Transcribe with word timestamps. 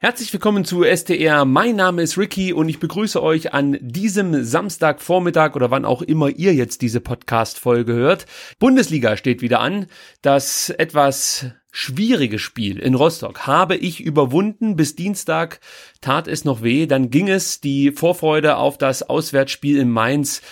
Herzlich 0.00 0.32
willkommen 0.32 0.64
zu 0.64 0.84
STR. 0.84 1.44
Mein 1.44 1.74
Name 1.74 2.02
ist 2.02 2.16
Ricky 2.16 2.52
und 2.52 2.68
ich 2.68 2.78
begrüße 2.78 3.20
euch 3.20 3.52
an 3.52 3.76
diesem 3.80 4.44
Samstagvormittag 4.44 5.56
oder 5.56 5.72
wann 5.72 5.84
auch 5.84 6.02
immer 6.02 6.28
ihr 6.28 6.54
jetzt 6.54 6.82
diese 6.82 7.00
Podcast-Folge 7.00 7.94
hört. 7.94 8.26
Bundesliga 8.60 9.16
steht 9.16 9.42
wieder 9.42 9.58
an. 9.58 9.88
Das 10.22 10.70
etwas 10.70 11.46
schwierige 11.72 12.38
Spiel 12.38 12.78
in 12.78 12.94
Rostock 12.94 13.48
habe 13.48 13.74
ich 13.74 14.00
überwunden. 14.00 14.76
Bis 14.76 14.94
Dienstag 14.94 15.58
tat 16.00 16.28
es 16.28 16.44
noch 16.44 16.62
weh. 16.62 16.86
Dann 16.86 17.10
ging 17.10 17.28
es 17.28 17.60
die 17.60 17.90
Vorfreude 17.90 18.56
auf 18.56 18.78
das 18.78 19.02
Auswärtsspiel 19.02 19.80
in 19.80 19.90
Mainz 19.90 20.42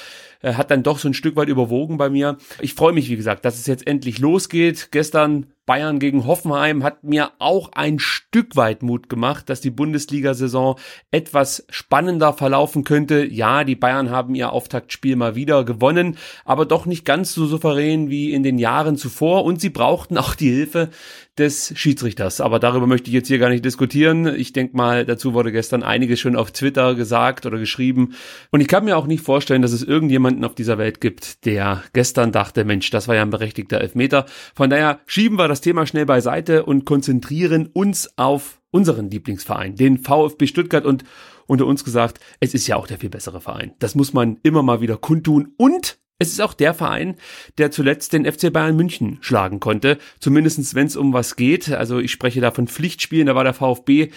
äh, 0.42 0.54
hat 0.54 0.72
dann 0.72 0.82
doch 0.82 0.98
so 0.98 1.08
ein 1.08 1.14
Stück 1.14 1.36
weit 1.36 1.48
überwogen 1.48 1.98
bei 1.98 2.10
mir. 2.10 2.36
Ich 2.60 2.74
freue 2.74 2.92
mich, 2.92 3.08
wie 3.08 3.16
gesagt, 3.16 3.44
dass 3.44 3.60
es 3.60 3.68
jetzt 3.68 3.86
endlich 3.86 4.18
losgeht. 4.18 4.88
Gestern 4.90 5.46
Bayern 5.66 5.98
gegen 5.98 6.26
Hoffenheim 6.26 6.84
hat 6.84 7.02
mir 7.02 7.32
auch 7.40 7.72
ein 7.72 7.98
Stück 7.98 8.54
weit 8.54 8.82
Mut 8.82 9.08
gemacht, 9.08 9.50
dass 9.50 9.60
die 9.60 9.70
Bundesliga-Saison 9.70 10.78
etwas 11.10 11.66
spannender 11.70 12.32
verlaufen 12.32 12.84
könnte. 12.84 13.26
Ja, 13.26 13.64
die 13.64 13.74
Bayern 13.74 14.10
haben 14.10 14.36
ihr 14.36 14.52
Auftaktspiel 14.52 15.16
mal 15.16 15.34
wieder 15.34 15.64
gewonnen, 15.64 16.16
aber 16.44 16.66
doch 16.66 16.86
nicht 16.86 17.04
ganz 17.04 17.34
so 17.34 17.46
souverän 17.46 18.08
wie 18.08 18.32
in 18.32 18.44
den 18.44 18.58
Jahren 18.58 18.96
zuvor 18.96 19.44
und 19.44 19.60
sie 19.60 19.70
brauchten 19.70 20.16
auch 20.16 20.36
die 20.36 20.50
Hilfe 20.50 20.90
des 21.38 21.72
Schiedsrichters. 21.76 22.40
Aber 22.40 22.58
darüber 22.58 22.86
möchte 22.86 23.08
ich 23.08 23.14
jetzt 23.14 23.28
hier 23.28 23.38
gar 23.38 23.50
nicht 23.50 23.64
diskutieren. 23.64 24.26
Ich 24.26 24.52
denke 24.52 24.76
mal, 24.76 25.04
dazu 25.04 25.34
wurde 25.34 25.52
gestern 25.52 25.82
einiges 25.82 26.18
schon 26.18 26.36
auf 26.36 26.50
Twitter 26.50 26.94
gesagt 26.94 27.44
oder 27.44 27.58
geschrieben. 27.58 28.14
Und 28.50 28.60
ich 28.60 28.68
kann 28.68 28.84
mir 28.84 28.96
auch 28.96 29.06
nicht 29.06 29.22
vorstellen, 29.22 29.62
dass 29.62 29.72
es 29.72 29.82
irgendjemanden 29.82 30.44
auf 30.44 30.54
dieser 30.54 30.78
Welt 30.78 31.00
gibt, 31.00 31.44
der 31.44 31.82
gestern 31.92 32.32
dachte, 32.32 32.64
Mensch, 32.64 32.90
das 32.90 33.06
war 33.06 33.16
ja 33.16 33.22
ein 33.22 33.30
berechtigter 33.30 33.80
Elfmeter. 33.80 34.24
Von 34.54 34.70
daher 34.70 35.00
schieben 35.06 35.38
wir 35.38 35.48
das 35.48 35.55
Thema 35.60 35.86
schnell 35.86 36.06
beiseite 36.06 36.64
und 36.64 36.84
konzentrieren 36.84 37.68
uns 37.72 38.16
auf 38.16 38.60
unseren 38.70 39.10
Lieblingsverein, 39.10 39.76
den 39.76 39.98
VfB 39.98 40.46
Stuttgart 40.46 40.84
und 40.84 41.04
unter 41.46 41.66
uns 41.66 41.84
gesagt, 41.84 42.20
es 42.40 42.54
ist 42.54 42.66
ja 42.66 42.76
auch 42.76 42.86
der 42.86 42.98
viel 42.98 43.10
bessere 43.10 43.40
Verein. 43.40 43.72
Das 43.78 43.94
muss 43.94 44.12
man 44.12 44.38
immer 44.42 44.62
mal 44.62 44.80
wieder 44.80 44.96
kundtun 44.96 45.52
und 45.56 45.98
es 46.18 46.28
ist 46.28 46.40
auch 46.40 46.54
der 46.54 46.72
Verein, 46.72 47.16
der 47.58 47.70
zuletzt 47.70 48.12
den 48.14 48.30
FC 48.30 48.52
Bayern 48.52 48.76
München 48.76 49.18
schlagen 49.20 49.60
konnte, 49.60 49.98
zumindestens 50.18 50.74
wenn 50.74 50.86
es 50.86 50.96
um 50.96 51.12
was 51.12 51.36
geht. 51.36 51.70
Also 51.70 51.98
ich 51.98 52.10
spreche 52.10 52.40
da 52.40 52.50
von 52.50 52.68
Pflichtspielen, 52.68 53.26
da 53.26 53.34
war 53.34 53.44
der 53.44 53.54
VfB 53.54 54.10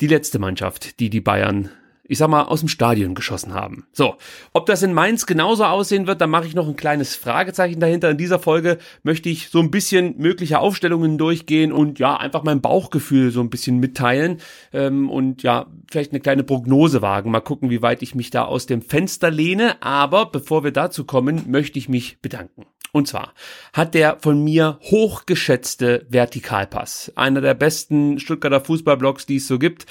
die 0.00 0.06
letzte 0.06 0.38
Mannschaft, 0.38 0.98
die 0.98 1.10
die 1.10 1.20
Bayern 1.20 1.68
ich 2.12 2.18
sag 2.18 2.28
mal, 2.28 2.42
aus 2.42 2.60
dem 2.60 2.68
Stadion 2.68 3.14
geschossen 3.14 3.54
haben. 3.54 3.86
So, 3.92 4.16
ob 4.52 4.66
das 4.66 4.82
in 4.82 4.92
Mainz 4.92 5.24
genauso 5.24 5.64
aussehen 5.64 6.06
wird, 6.06 6.20
da 6.20 6.26
mache 6.26 6.46
ich 6.46 6.54
noch 6.54 6.68
ein 6.68 6.76
kleines 6.76 7.16
Fragezeichen 7.16 7.80
dahinter. 7.80 8.10
In 8.10 8.18
dieser 8.18 8.38
Folge 8.38 8.76
möchte 9.02 9.30
ich 9.30 9.48
so 9.48 9.60
ein 9.60 9.70
bisschen 9.70 10.18
mögliche 10.18 10.58
Aufstellungen 10.58 11.16
durchgehen 11.16 11.72
und 11.72 11.98
ja, 11.98 12.18
einfach 12.18 12.42
mein 12.42 12.60
Bauchgefühl 12.60 13.30
so 13.30 13.40
ein 13.40 13.48
bisschen 13.48 13.78
mitteilen 13.78 14.42
ähm, 14.74 15.08
und 15.08 15.42
ja, 15.42 15.66
vielleicht 15.90 16.12
eine 16.12 16.20
kleine 16.20 16.44
Prognose 16.44 17.00
wagen. 17.00 17.30
Mal 17.30 17.40
gucken, 17.40 17.70
wie 17.70 17.80
weit 17.80 18.02
ich 18.02 18.14
mich 18.14 18.28
da 18.28 18.44
aus 18.44 18.66
dem 18.66 18.82
Fenster 18.82 19.30
lehne. 19.30 19.82
Aber 19.82 20.26
bevor 20.26 20.64
wir 20.64 20.70
dazu 20.70 21.04
kommen, 21.04 21.50
möchte 21.50 21.78
ich 21.78 21.88
mich 21.88 22.18
bedanken. 22.20 22.66
Und 22.94 23.08
zwar 23.08 23.32
hat 23.72 23.94
der 23.94 24.18
von 24.20 24.44
mir 24.44 24.78
hochgeschätzte 24.82 26.04
Vertikalpass, 26.10 27.10
einer 27.16 27.40
der 27.40 27.54
besten 27.54 28.18
Stuttgarter 28.18 28.60
Fußballblogs, 28.60 29.24
die 29.24 29.36
es 29.36 29.48
so 29.48 29.58
gibt, 29.58 29.86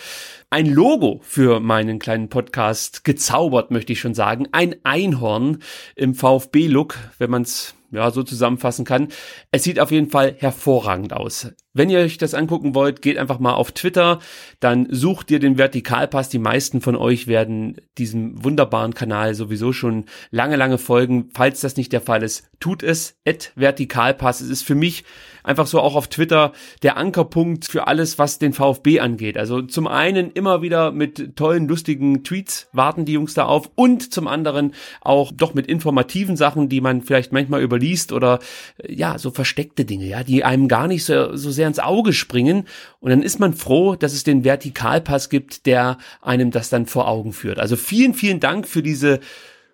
ein 0.51 0.67
Logo 0.67 1.19
für 1.23 1.59
meinen 1.59 1.97
kleinen 1.97 2.29
Podcast 2.29 3.03
gezaubert, 3.03 3.71
möchte 3.71 3.93
ich 3.93 3.99
schon 3.99 4.13
sagen. 4.13 4.47
Ein 4.51 4.75
Einhorn 4.83 5.63
im 5.95 6.13
VfB-Look, 6.13 6.97
wenn 7.17 7.31
man 7.31 7.41
es 7.41 7.73
ja, 7.91 8.11
so 8.11 8.23
zusammenfassen 8.23 8.85
kann. 8.85 9.09
Es 9.51 9.63
sieht 9.63 9.79
auf 9.79 9.91
jeden 9.91 10.09
Fall 10.09 10.35
hervorragend 10.37 11.13
aus. 11.13 11.51
Wenn 11.73 11.89
ihr 11.89 11.99
euch 11.99 12.17
das 12.17 12.33
angucken 12.33 12.75
wollt, 12.75 13.01
geht 13.01 13.17
einfach 13.17 13.39
mal 13.39 13.53
auf 13.53 13.71
Twitter, 13.71 14.19
dann 14.59 14.87
sucht 14.89 15.31
ihr 15.31 15.39
den 15.39 15.57
Vertikalpass. 15.57 16.27
Die 16.27 16.39
meisten 16.39 16.81
von 16.81 16.97
euch 16.97 17.27
werden 17.27 17.77
diesem 17.97 18.43
wunderbaren 18.43 18.93
Kanal 18.93 19.35
sowieso 19.35 19.71
schon 19.71 20.05
lange, 20.31 20.57
lange 20.57 20.77
folgen. 20.77 21.29
Falls 21.33 21.61
das 21.61 21.77
nicht 21.77 21.93
der 21.93 22.01
Fall 22.01 22.23
ist, 22.23 22.49
tut 22.59 22.83
es. 22.83 23.15
At 23.25 23.53
Vertikalpass. 23.55 24.41
Es 24.41 24.49
ist 24.49 24.63
für 24.63 24.75
mich 24.75 25.05
einfach 25.43 25.65
so 25.65 25.79
auch 25.79 25.95
auf 25.95 26.07
Twitter 26.09 26.51
der 26.83 26.97
Ankerpunkt 26.97 27.65
für 27.65 27.87
alles, 27.87 28.19
was 28.19 28.37
den 28.37 28.51
VfB 28.51 28.99
angeht. 28.99 29.37
Also 29.37 29.61
zum 29.61 29.87
einen 29.87 30.31
immer 30.31 30.61
wieder 30.61 30.91
mit 30.91 31.37
tollen, 31.37 31.69
lustigen 31.69 32.23
Tweets 32.23 32.67
warten 32.73 33.05
die 33.05 33.13
Jungs 33.13 33.33
da 33.33 33.45
auf 33.45 33.71
und 33.75 34.13
zum 34.13 34.27
anderen 34.27 34.73
auch 34.99 35.31
doch 35.31 35.53
mit 35.53 35.67
informativen 35.67 36.35
Sachen, 36.35 36.67
die 36.67 36.81
man 36.81 37.01
vielleicht 37.01 37.31
manchmal 37.31 37.61
überliest 37.81 38.11
oder 38.11 38.39
ja, 38.87 39.17
so 39.17 39.31
versteckte 39.31 39.85
Dinge, 39.85 40.05
ja, 40.05 40.23
die 40.23 40.43
einem 40.43 40.67
gar 40.67 40.87
nicht 40.87 41.03
so, 41.03 41.35
so 41.35 41.51
sehr 41.51 41.67
ins 41.67 41.79
Auge 41.79 42.13
springen. 42.13 42.67
Und 42.99 43.09
dann 43.09 43.23
ist 43.23 43.39
man 43.39 43.53
froh, 43.53 43.95
dass 43.95 44.13
es 44.13 44.23
den 44.23 44.43
Vertikalpass 44.43 45.29
gibt, 45.29 45.65
der 45.65 45.97
einem 46.21 46.51
das 46.51 46.69
dann 46.69 46.85
vor 46.85 47.07
Augen 47.07 47.33
führt. 47.33 47.59
Also 47.59 47.75
vielen, 47.75 48.13
vielen 48.13 48.39
Dank 48.39 48.67
für 48.67 48.83
diese 48.83 49.19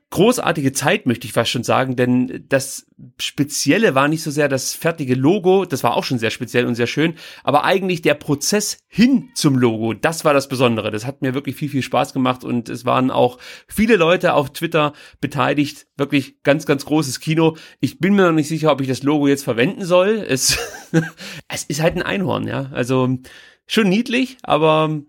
großartige 0.10 0.72
Zeit, 0.72 1.06
möchte 1.06 1.28
ich 1.28 1.34
fast 1.34 1.52
schon 1.52 1.64
sagen, 1.64 1.98
denn 1.98 2.46
das 2.48 2.88
Spezielle 3.20 3.94
war 3.94 4.08
nicht 4.08 4.24
so 4.24 4.32
sehr 4.32 4.48
das 4.48 4.74
fertige 4.74 5.16
Logo, 5.16 5.66
das 5.66 5.84
war 5.84 5.96
auch 5.96 6.06
schon 6.06 6.18
sehr 6.18 6.32
speziell 6.32 6.66
und 6.66 6.76
sehr 6.76 6.88
schön, 6.88 7.16
aber 7.44 7.66
eigentlich 7.66 8.02
der 8.02 8.14
Prozess 8.14 8.80
hin 8.88 9.30
zum 9.36 9.58
Logo, 9.58 9.94
das 9.94 10.24
war 10.24 10.34
das 10.34 10.48
Besondere. 10.48 10.92
Das 10.92 11.06
hat 11.06 11.22
mir 11.22 11.34
wirklich 11.34 11.58
viel, 11.58 11.70
viel 11.70 11.82
Spaß 11.82 12.14
gemacht 12.14 12.46
und 12.46 12.70
es 12.70 12.86
waren 12.86 13.12
auch 13.12 13.38
viele 13.68 13.98
Leute 13.98 14.34
auf 14.34 14.54
Twitter 14.54 14.94
beteiligt. 15.20 15.88
Wirklich 15.98 16.42
ganz, 16.44 16.66
ganz 16.66 16.86
großes 16.86 17.20
Kino. 17.20 17.58
Ich 17.82 18.00
bin 18.00 18.14
mir 18.14 18.28
noch 18.28 18.32
nicht 18.32 18.48
sicher, 18.48 18.72
ob 18.72 18.80
ich 18.80 18.88
das 18.88 19.04
Logo 19.04 19.28
jetzt 19.28 19.44
verwenden 19.44 19.84
soll. 19.84 20.26
Es, 20.28 20.58
es 21.50 21.64
ist 21.66 21.82
halt 21.82 21.96
ein 21.96 22.02
Einhorn, 22.04 22.48
ja. 22.48 22.70
Also 22.72 23.18
schon 23.66 23.90
niedlich, 23.90 24.38
aber 24.42 25.02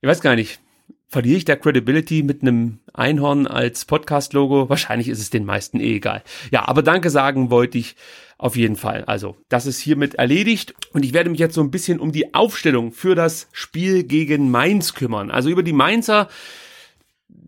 ich 0.00 0.08
weiß 0.08 0.20
gar 0.20 0.36
nicht 0.36 0.60
verliere 1.10 1.38
ich 1.38 1.44
da 1.44 1.56
Credibility 1.56 2.22
mit 2.22 2.42
einem 2.42 2.78
Einhorn 2.94 3.48
als 3.48 3.84
Podcast-Logo? 3.84 4.68
Wahrscheinlich 4.68 5.08
ist 5.08 5.18
es 5.18 5.28
den 5.28 5.44
meisten 5.44 5.80
eh 5.80 5.96
egal. 5.96 6.22
Ja, 6.52 6.68
aber 6.68 6.82
danke 6.82 7.10
sagen 7.10 7.50
wollte 7.50 7.78
ich 7.78 7.96
auf 8.38 8.56
jeden 8.56 8.76
Fall. 8.76 9.04
Also, 9.04 9.36
das 9.48 9.66
ist 9.66 9.80
hiermit 9.80 10.14
erledigt 10.14 10.72
und 10.92 11.04
ich 11.04 11.12
werde 11.12 11.28
mich 11.28 11.40
jetzt 11.40 11.54
so 11.54 11.60
ein 11.60 11.72
bisschen 11.72 11.98
um 11.98 12.12
die 12.12 12.32
Aufstellung 12.32 12.92
für 12.92 13.16
das 13.16 13.48
Spiel 13.52 14.04
gegen 14.04 14.50
Mainz 14.50 14.94
kümmern. 14.94 15.30
Also 15.32 15.50
über 15.50 15.64
die 15.64 15.72
Mainzer 15.72 16.28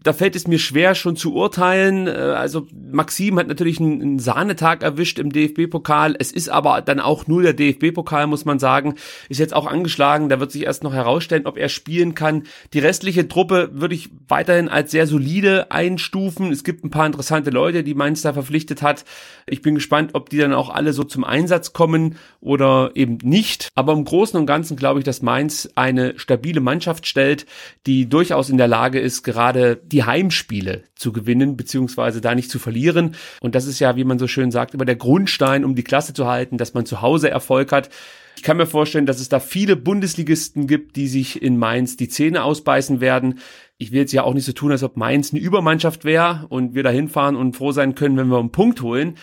da 0.02 0.12
fällt 0.12 0.36
es 0.36 0.46
mir 0.46 0.58
schwer 0.58 0.94
schon 0.94 1.16
zu 1.16 1.34
urteilen. 1.34 2.06
Äh, 2.06 2.10
also 2.10 2.66
Maxim 2.90 3.38
hat 3.38 3.48
natürlich 3.48 3.80
einen, 3.80 4.02
einen 4.02 4.18
Sahnetag 4.18 4.82
erwischt 4.82 5.18
im 5.18 5.32
DFB-Pokal. 5.32 6.16
Es 6.18 6.32
ist 6.32 6.48
aber 6.48 6.80
dann 6.82 7.00
auch 7.00 7.26
nur 7.26 7.42
der 7.42 7.52
DFB-Pokal, 7.52 8.26
muss 8.26 8.44
man 8.44 8.58
sagen. 8.58 8.94
Ist 9.28 9.38
jetzt 9.38 9.54
auch 9.54 9.66
angeschlagen. 9.66 10.28
Da 10.28 10.40
wird 10.40 10.52
sich 10.52 10.64
erst 10.64 10.82
noch 10.82 10.92
herausstellen, 10.92 11.46
ob 11.46 11.56
er 11.56 11.68
spielen 11.68 12.14
kann. 12.14 12.44
Die 12.72 12.78
restliche 12.78 13.28
Truppe 13.28 13.70
würde 13.72 13.94
ich 13.94 14.10
weiterhin 14.28 14.68
als 14.68 14.90
sehr 14.90 15.06
solide 15.06 15.70
einstufen. 15.70 16.52
Es 16.52 16.64
gibt 16.64 16.84
ein 16.84 16.90
paar 16.90 17.06
interessante 17.06 17.50
Leute, 17.50 17.82
die 17.82 17.94
Mainz 17.94 18.22
da 18.22 18.32
verpflichtet 18.32 18.82
hat. 18.82 19.04
Ich 19.46 19.62
bin 19.62 19.74
gespannt, 19.74 20.10
ob 20.14 20.30
die 20.30 20.38
dann 20.38 20.54
auch 20.54 20.70
alle 20.70 20.92
so 20.92 21.04
zum 21.04 21.24
Einsatz 21.24 21.72
kommen 21.72 22.16
oder 22.40 22.90
eben 22.94 23.18
nicht. 23.22 23.68
Aber 23.74 23.92
im 23.92 24.04
Großen 24.04 24.38
und 24.38 24.46
Ganzen 24.46 24.76
glaube 24.76 25.00
ich, 25.00 25.04
dass 25.04 25.22
Mainz 25.22 25.68
eine 25.74 26.18
stabile 26.18 26.60
Mannschaft 26.60 27.06
stellt, 27.06 27.46
die 27.86 28.08
durchaus 28.08 28.50
in 28.50 28.58
der 28.58 28.68
Lage 28.68 29.00
ist, 29.00 29.22
gerade 29.22 29.76
die 29.92 30.04
Heimspiele 30.04 30.84
zu 30.94 31.12
gewinnen, 31.12 31.56
beziehungsweise 31.56 32.20
da 32.20 32.34
nicht 32.34 32.50
zu 32.50 32.58
verlieren. 32.58 33.14
Und 33.40 33.54
das 33.54 33.66
ist 33.66 33.78
ja, 33.78 33.96
wie 33.96 34.04
man 34.04 34.18
so 34.18 34.26
schön 34.26 34.50
sagt, 34.50 34.74
immer 34.74 34.84
der 34.84 34.96
Grundstein, 34.96 35.64
um 35.64 35.74
die 35.74 35.84
Klasse 35.84 36.14
zu 36.14 36.26
halten, 36.26 36.58
dass 36.58 36.74
man 36.74 36.86
zu 36.86 37.02
Hause 37.02 37.30
Erfolg 37.30 37.72
hat. 37.72 37.90
Ich 38.36 38.42
kann 38.42 38.56
mir 38.56 38.66
vorstellen, 38.66 39.06
dass 39.06 39.20
es 39.20 39.28
da 39.28 39.40
viele 39.40 39.76
Bundesligisten 39.76 40.66
gibt, 40.66 40.96
die 40.96 41.06
sich 41.06 41.42
in 41.42 41.58
Mainz 41.58 41.96
die 41.96 42.08
Zähne 42.08 42.42
ausbeißen 42.42 43.00
werden. 43.00 43.38
Ich 43.78 43.92
will 43.92 44.00
jetzt 44.00 44.12
ja 44.12 44.24
auch 44.24 44.34
nicht 44.34 44.46
so 44.46 44.52
tun, 44.52 44.72
als 44.72 44.82
ob 44.82 44.96
Mainz 44.96 45.32
eine 45.32 45.40
Übermannschaft 45.40 46.04
wäre 46.04 46.46
und 46.48 46.74
wir 46.74 46.82
da 46.82 46.90
hinfahren 46.90 47.36
und 47.36 47.56
froh 47.56 47.72
sein 47.72 47.94
können, 47.94 48.16
wenn 48.16 48.28
wir 48.28 48.38
einen 48.38 48.50
Punkt 48.50 48.80
holen. 48.80 49.16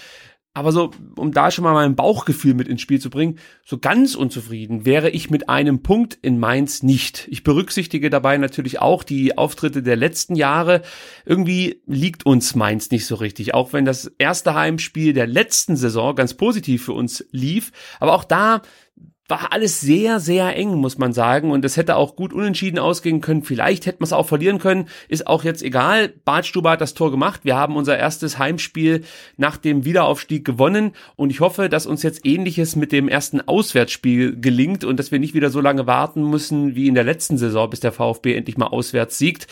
Aber 0.59 0.74
so, 0.74 0.92
um 1.16 1.31
da 1.31 1.52
schon 1.52 1.64
mal 1.64 1.74
mein 1.74 1.96
Bauchgefühl 1.96 2.53
mit 2.53 2.68
ins 2.68 2.81
Spiel 2.81 3.00
zu 3.00 3.09
bringen, 3.09 3.40
so 3.64 3.78
ganz 3.78 4.14
unzufrieden 4.14 4.84
wäre 4.86 5.09
ich 5.09 5.30
mit 5.30 5.47
einem 5.47 5.81
Punkt 5.84 6.20
in 6.22 6.38
Mainz 6.38 6.84
nicht. 6.84 7.30
Ich 7.31 7.46
berücksichtige 7.46 8.09
dabei 8.09 8.36
natürlich 8.38 8.81
auch 8.81 9.06
die 9.06 9.38
Auftritte 9.38 9.81
der 9.81 9.95
letzten 9.95 10.36
Jahre. 10.36 10.81
Irgendwie 11.25 11.81
liegt 11.86 12.25
uns 12.25 12.56
Mainz 12.56 12.92
nicht 12.92 13.06
so 13.06 13.16
richtig, 13.16 13.54
auch 13.54 13.72
wenn 13.72 13.86
das 13.86 14.12
erste 14.18 14.54
Heimspiel 14.54 15.13
der 15.13 15.28
letzten 15.28 15.78
Saison 15.78 16.13
ganz 16.13 16.33
positiv 16.33 16.83
für 16.83 16.94
uns 16.94 17.25
lief. 17.31 17.72
Aber 18.01 18.13
auch 18.13 18.25
da 18.25 18.62
war 19.30 19.54
alles 19.54 19.80
sehr, 19.80 20.20
sehr 20.20 20.56
eng, 20.56 20.76
muss 20.76 20.98
man 20.98 21.14
sagen. 21.14 21.52
Und 21.52 21.64
es 21.64 21.78
hätte 21.78 21.96
auch 21.96 22.16
gut 22.16 22.34
unentschieden 22.34 22.80
ausgehen 22.80 23.22
können. 23.22 23.44
Vielleicht 23.44 23.86
hätte 23.86 24.00
man 24.00 24.06
es 24.06 24.14
auch 24.14 24.28
verlieren 24.28 24.58
können. 24.58 24.90
Ist 25.08 25.28
auch 25.28 25.44
jetzt 25.44 25.62
egal. 25.62 26.10
Bartstuber 26.26 26.72
hat 26.72 26.81
das 26.81 26.96
Tor 26.96 27.12
gemacht. 27.12 27.42
Wir 27.44 27.56
haben 27.56 27.76
unser 27.76 27.98
erstes 27.98 28.40
Heimspiel 28.40 29.04
nach 29.38 29.58
dem 29.58 29.86
Wiederaufstieg 29.86 30.44
gewonnen. 30.44 30.94
Und 31.16 31.30
ich 31.30 31.40
hoffe, 31.40 31.70
dass 31.70 31.86
uns 31.86 32.02
jetzt 32.02 32.26
ähnliches 32.26 32.76
mit 32.76 32.92
dem 32.92 33.08
ersten 33.08 33.40
Auswärtsspiel 33.42 34.40
gelingt 34.40 34.84
und 34.84 34.98
dass 34.98 35.12
wir 35.12 35.20
nicht 35.20 35.36
wieder 35.36 35.52
so 35.52 35.62
lange 35.62 35.86
warten 35.86 36.28
müssen 36.28 36.76
wie 36.76 36.88
in 36.88 36.96
der 36.96 37.04
letzten 37.04 37.38
Saison, 37.38 37.70
bis 37.70 37.81
der 37.81 37.92
VfB 37.92 38.34
endlich 38.34 38.58
mal 38.58 38.68
auswärts 38.68 39.20
siegt. 39.20 39.46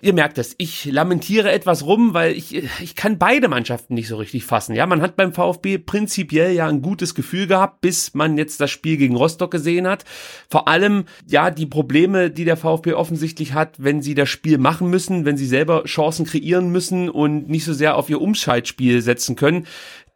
Ihr 0.00 0.12
merkt 0.12 0.38
es. 0.38 0.54
Ich 0.58 0.84
lamentiere 0.84 1.50
etwas 1.50 1.84
rum, 1.84 2.14
weil 2.14 2.36
ich, 2.36 2.62
ich 2.80 2.94
kann 2.94 3.18
beide 3.18 3.48
Mannschaften 3.48 3.94
nicht 3.94 4.06
so 4.06 4.16
richtig 4.16 4.44
fassen. 4.44 4.76
Ja, 4.76 4.86
man 4.86 5.02
hat 5.02 5.16
beim 5.16 5.32
VfB 5.32 5.78
prinzipiell 5.78 6.52
ja 6.52 6.68
ein 6.68 6.82
gutes 6.82 7.16
Gefühl 7.16 7.48
gehabt, 7.48 7.80
bis 7.80 8.14
man 8.14 8.38
jetzt 8.38 8.60
das 8.60 8.70
Spiel 8.70 8.96
gegen 8.96 9.16
Rostock 9.24 9.50
gesehen 9.50 9.86
hat. 9.86 10.04
Vor 10.50 10.68
allem, 10.68 11.04
ja, 11.26 11.50
die 11.50 11.66
Probleme, 11.66 12.30
die 12.30 12.44
der 12.44 12.56
VfB 12.56 12.92
offensichtlich 12.92 13.54
hat, 13.54 13.76
wenn 13.78 14.02
sie 14.02 14.14
das 14.14 14.28
Spiel 14.28 14.58
machen 14.58 14.90
müssen, 14.90 15.24
wenn 15.24 15.36
sie 15.36 15.46
selber 15.46 15.84
Chancen 15.84 16.26
kreieren 16.26 16.70
müssen 16.70 17.08
und 17.08 17.48
nicht 17.48 17.64
so 17.64 17.72
sehr 17.72 17.96
auf 17.96 18.10
ihr 18.10 18.20
Umschaltspiel 18.20 19.00
setzen 19.02 19.36
können 19.36 19.66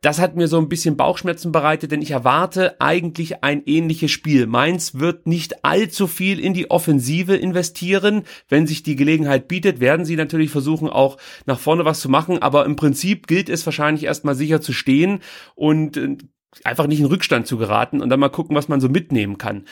das 0.00 0.20
hat 0.20 0.36
mir 0.36 0.46
so 0.46 0.58
ein 0.58 0.68
bisschen 0.68 0.96
Bauchschmerzen 0.96 1.50
bereitet, 1.50 1.90
denn 1.90 2.02
ich 2.02 2.12
erwarte 2.12 2.80
eigentlich 2.80 3.42
ein 3.42 3.62
ähnliches 3.66 4.12
Spiel. 4.12 4.46
Mainz 4.46 4.94
wird 4.94 5.26
nicht 5.26 5.64
allzu 5.64 6.06
viel 6.06 6.38
in 6.38 6.54
die 6.54 6.70
Offensive 6.70 7.34
investieren. 7.34 8.22
Wenn 8.48 8.68
sich 8.68 8.84
die 8.84 8.94
Gelegenheit 8.94 9.48
bietet, 9.48 9.80
werden 9.80 10.06
sie 10.06 10.14
natürlich 10.14 10.50
versuchen, 10.50 10.88
auch 10.88 11.16
nach 11.46 11.58
vorne 11.58 11.84
was 11.84 11.98
zu 11.98 12.08
machen. 12.08 12.40
Aber 12.40 12.64
im 12.64 12.76
Prinzip 12.76 13.26
gilt 13.26 13.48
es 13.48 13.66
wahrscheinlich 13.66 14.04
erstmal 14.04 14.36
sicher 14.36 14.60
zu 14.60 14.72
stehen 14.72 15.18
und 15.56 15.96
äh, 15.96 16.16
einfach 16.64 16.86
nicht 16.86 17.00
in 17.00 17.06
Rückstand 17.06 17.46
zu 17.46 17.58
geraten 17.58 18.00
und 18.00 18.08
dann 18.08 18.20
mal 18.20 18.28
gucken, 18.28 18.56
was 18.56 18.68
man 18.68 18.80
so 18.80 18.88
mitnehmen 18.88 19.38
kann. 19.38 19.64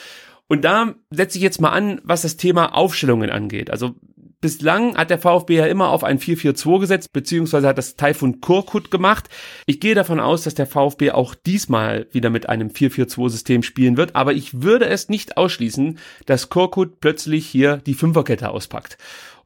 Und 0.47 0.63
da 0.63 0.95
setze 1.09 1.37
ich 1.37 1.43
jetzt 1.43 1.59
mal 1.59 1.71
an, 1.71 1.99
was 2.03 2.21
das 2.21 2.37
Thema 2.37 2.73
Aufstellungen 2.73 3.29
angeht. 3.29 3.69
Also 3.69 3.95
bislang 4.39 4.95
hat 4.95 5.09
der 5.09 5.19
VfB 5.19 5.55
ja 5.55 5.65
immer 5.65 5.89
auf 5.89 6.03
ein 6.03 6.19
4-4-2 6.19 6.79
gesetzt, 6.79 7.13
beziehungsweise 7.13 7.67
hat 7.67 7.77
das 7.77 7.95
Taifun 7.95 8.39
Kurkut 8.39 8.91
gemacht. 8.91 9.29
Ich 9.65 9.79
gehe 9.79 9.95
davon 9.95 10.19
aus, 10.19 10.43
dass 10.43 10.55
der 10.55 10.67
VfB 10.67 11.11
auch 11.11 11.35
diesmal 11.35 12.07
wieder 12.11 12.29
mit 12.29 12.47
einem 12.47 12.69
4-4-2-System 12.69 13.63
spielen 13.63 13.97
wird, 13.97 14.15
aber 14.15 14.33
ich 14.33 14.61
würde 14.61 14.85
es 14.85 15.09
nicht 15.09 15.37
ausschließen, 15.37 15.97
dass 16.25 16.49
Kurkut 16.49 16.99
plötzlich 16.99 17.47
hier 17.47 17.77
die 17.77 17.95
Fünferkette 17.95 18.49
auspackt. 18.49 18.97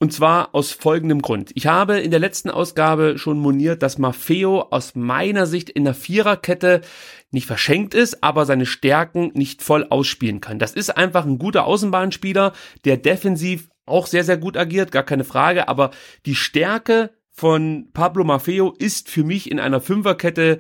Und 0.01 0.11
zwar 0.11 0.55
aus 0.55 0.71
folgendem 0.71 1.21
Grund. 1.21 1.51
Ich 1.53 1.67
habe 1.67 1.99
in 1.99 2.09
der 2.09 2.19
letzten 2.19 2.49
Ausgabe 2.49 3.19
schon 3.19 3.37
moniert, 3.37 3.83
dass 3.83 3.99
Maffeo 3.99 4.61
aus 4.71 4.95
meiner 4.95 5.45
Sicht 5.45 5.69
in 5.69 5.83
der 5.83 5.93
Viererkette 5.93 6.81
nicht 7.29 7.45
verschenkt 7.45 7.93
ist, 7.93 8.23
aber 8.23 8.47
seine 8.47 8.65
Stärken 8.65 9.29
nicht 9.35 9.61
voll 9.61 9.85
ausspielen 9.87 10.41
kann. 10.41 10.57
Das 10.57 10.73
ist 10.73 10.97
einfach 10.97 11.27
ein 11.27 11.37
guter 11.37 11.65
Außenbahnspieler, 11.65 12.53
der 12.83 12.97
defensiv 12.97 13.69
auch 13.85 14.07
sehr, 14.07 14.23
sehr 14.23 14.37
gut 14.37 14.57
agiert, 14.57 14.91
gar 14.91 15.03
keine 15.03 15.23
Frage, 15.23 15.67
aber 15.67 15.91
die 16.25 16.33
Stärke 16.33 17.11
von 17.29 17.89
Pablo 17.93 18.23
Maffeo 18.23 18.73
ist 18.75 19.07
für 19.07 19.23
mich 19.23 19.51
in 19.51 19.59
einer 19.59 19.81
Fünferkette 19.81 20.57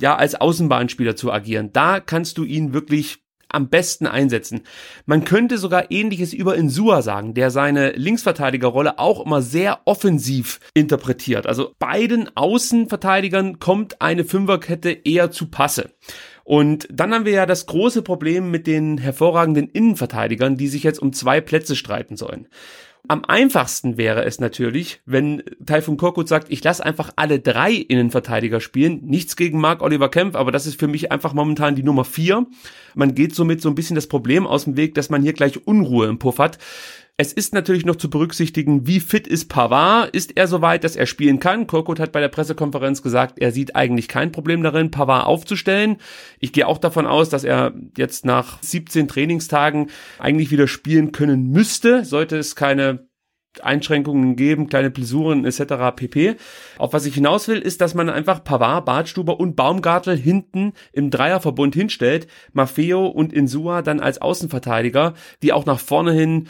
ja 0.00 0.14
als 0.14 0.36
Außenbahnspieler 0.36 1.16
zu 1.16 1.32
agieren. 1.32 1.72
Da 1.72 1.98
kannst 1.98 2.38
du 2.38 2.44
ihn 2.44 2.72
wirklich 2.72 3.25
am 3.48 3.68
besten 3.68 4.06
einsetzen. 4.06 4.62
Man 5.06 5.24
könnte 5.24 5.58
sogar 5.58 5.90
ähnliches 5.90 6.32
über 6.32 6.56
Insua 6.56 7.02
sagen, 7.02 7.34
der 7.34 7.50
seine 7.50 7.92
Linksverteidigerrolle 7.92 8.98
auch 8.98 9.24
immer 9.24 9.42
sehr 9.42 9.80
offensiv 9.84 10.60
interpretiert. 10.74 11.46
Also 11.46 11.72
beiden 11.78 12.34
Außenverteidigern 12.36 13.58
kommt 13.58 14.00
eine 14.02 14.24
Fünferkette 14.24 14.90
eher 14.90 15.30
zu 15.30 15.50
Passe. 15.50 15.90
Und 16.44 16.86
dann 16.92 17.12
haben 17.12 17.24
wir 17.24 17.32
ja 17.32 17.46
das 17.46 17.66
große 17.66 18.02
Problem 18.02 18.52
mit 18.52 18.66
den 18.68 18.98
hervorragenden 18.98 19.68
Innenverteidigern, 19.68 20.56
die 20.56 20.68
sich 20.68 20.84
jetzt 20.84 21.00
um 21.00 21.12
zwei 21.12 21.40
Plätze 21.40 21.74
streiten 21.74 22.16
sollen. 22.16 22.46
Am 23.08 23.24
einfachsten 23.24 23.96
wäre 23.96 24.24
es 24.24 24.40
natürlich, 24.40 25.00
wenn 25.06 25.42
Taifun 25.64 25.96
Korkut 25.96 26.28
sagt, 26.28 26.50
ich 26.50 26.62
lasse 26.64 26.84
einfach 26.84 27.12
alle 27.16 27.38
drei 27.38 27.72
Innenverteidiger 27.72 28.60
spielen. 28.60 29.00
Nichts 29.04 29.36
gegen 29.36 29.60
Mark 29.60 29.82
Oliver 29.82 30.08
Kempf, 30.08 30.34
aber 30.34 30.50
das 30.50 30.66
ist 30.66 30.78
für 30.78 30.88
mich 30.88 31.12
einfach 31.12 31.32
momentan 31.32 31.76
die 31.76 31.82
Nummer 31.82 32.04
vier. 32.04 32.46
Man 32.94 33.14
geht 33.14 33.34
somit 33.34 33.60
so 33.60 33.68
ein 33.68 33.74
bisschen 33.74 33.94
das 33.96 34.08
Problem 34.08 34.46
aus 34.46 34.64
dem 34.64 34.76
Weg, 34.76 34.94
dass 34.94 35.10
man 35.10 35.22
hier 35.22 35.34
gleich 35.34 35.66
Unruhe 35.66 36.06
im 36.06 36.18
Puff 36.18 36.38
hat. 36.38 36.58
Es 37.18 37.32
ist 37.32 37.54
natürlich 37.54 37.86
noch 37.86 37.96
zu 37.96 38.10
berücksichtigen, 38.10 38.86
wie 38.86 39.00
fit 39.00 39.26
ist 39.26 39.48
Pavard? 39.48 40.14
Ist 40.14 40.36
er 40.36 40.46
soweit, 40.48 40.84
dass 40.84 40.96
er 40.96 41.06
spielen 41.06 41.40
kann? 41.40 41.66
Korkut 41.66 41.98
hat 41.98 42.12
bei 42.12 42.20
der 42.20 42.28
Pressekonferenz 42.28 43.00
gesagt, 43.00 43.38
er 43.38 43.52
sieht 43.52 43.74
eigentlich 43.74 44.06
kein 44.06 44.32
Problem 44.32 44.62
darin, 44.62 44.90
Pavard 44.90 45.24
aufzustellen. 45.24 45.96
Ich 46.40 46.52
gehe 46.52 46.66
auch 46.66 46.76
davon 46.76 47.06
aus, 47.06 47.30
dass 47.30 47.42
er 47.42 47.72
jetzt 47.96 48.26
nach 48.26 48.62
17 48.62 49.08
Trainingstagen 49.08 49.88
eigentlich 50.18 50.50
wieder 50.50 50.68
spielen 50.68 51.10
können 51.10 51.50
müsste, 51.50 52.04
sollte 52.04 52.36
es 52.36 52.54
keine 52.54 53.08
Einschränkungen 53.62 54.36
geben, 54.36 54.66
kleine 54.66 54.90
Blessuren 54.90 55.46
etc. 55.46 55.96
pp. 55.96 56.36
Auf 56.76 56.92
was 56.92 57.06
ich 57.06 57.14
hinaus 57.14 57.48
will, 57.48 57.60
ist, 57.60 57.80
dass 57.80 57.94
man 57.94 58.10
einfach 58.10 58.44
Pavard, 58.44 58.84
Bartstuber 58.84 59.40
und 59.40 59.56
Baumgartel 59.56 60.18
hinten 60.18 60.74
im 60.92 61.10
Dreierverbund 61.10 61.74
hinstellt, 61.74 62.26
Maffeo 62.52 63.06
und 63.06 63.32
Insua 63.32 63.80
dann 63.80 64.00
als 64.00 64.20
Außenverteidiger, 64.20 65.14
die 65.42 65.54
auch 65.54 65.64
nach 65.64 65.80
vorne 65.80 66.12
hin 66.12 66.48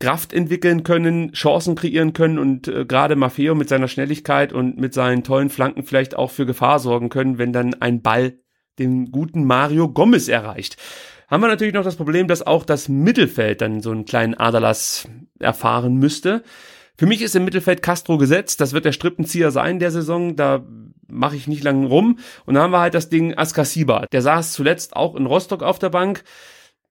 Kraft 0.00 0.32
entwickeln 0.32 0.82
können, 0.82 1.32
Chancen 1.32 1.76
kreieren 1.76 2.12
können 2.12 2.38
und 2.38 2.68
äh, 2.68 2.84
gerade 2.84 3.16
Maffeo 3.16 3.54
mit 3.54 3.68
seiner 3.68 3.88
Schnelligkeit 3.88 4.52
und 4.52 4.78
mit 4.78 4.92
seinen 4.92 5.22
tollen 5.22 5.50
Flanken 5.50 5.84
vielleicht 5.84 6.16
auch 6.16 6.30
für 6.30 6.46
Gefahr 6.46 6.78
sorgen 6.78 7.08
können, 7.08 7.38
wenn 7.38 7.52
dann 7.52 7.74
ein 7.74 8.02
Ball 8.02 8.34
den 8.78 9.10
guten 9.12 9.44
Mario 9.44 9.88
Gomez 9.88 10.28
erreicht. 10.28 10.76
Haben 11.28 11.42
wir 11.42 11.48
natürlich 11.48 11.74
noch 11.74 11.84
das 11.84 11.96
Problem, 11.96 12.28
dass 12.28 12.46
auch 12.46 12.64
das 12.64 12.88
Mittelfeld 12.88 13.60
dann 13.60 13.80
so 13.80 13.90
einen 13.90 14.04
kleinen 14.04 14.34
Aderlass 14.34 15.08
erfahren 15.38 15.96
müsste. 15.96 16.42
Für 16.96 17.06
mich 17.06 17.22
ist 17.22 17.34
im 17.34 17.44
Mittelfeld 17.44 17.82
Castro 17.82 18.18
gesetzt, 18.18 18.60
das 18.60 18.72
wird 18.72 18.84
der 18.84 18.92
Strippenzieher 18.92 19.50
sein 19.50 19.78
der 19.78 19.90
Saison, 19.90 20.36
da 20.36 20.64
mache 21.08 21.36
ich 21.36 21.48
nicht 21.48 21.64
lange 21.64 21.86
rum. 21.86 22.18
Und 22.46 22.54
dann 22.54 22.64
haben 22.64 22.72
wir 22.72 22.80
halt 22.80 22.94
das 22.94 23.08
Ding 23.08 23.36
Askasiba, 23.36 24.06
der 24.12 24.22
saß 24.22 24.52
zuletzt 24.52 24.94
auch 24.94 25.14
in 25.16 25.26
Rostock 25.26 25.62
auf 25.62 25.78
der 25.78 25.90
Bank, 25.90 26.24